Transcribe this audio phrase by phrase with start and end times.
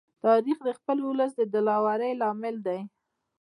[0.25, 2.79] تاریخ د خپل ولس د دلاوري لامل دی.